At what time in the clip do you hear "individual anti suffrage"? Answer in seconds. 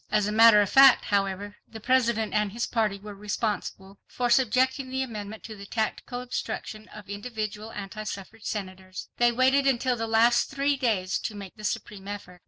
7.07-8.45